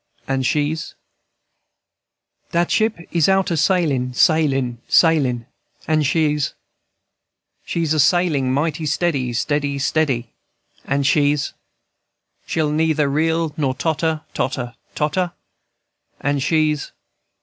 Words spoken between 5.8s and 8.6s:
And she's, &c. She's a sailin'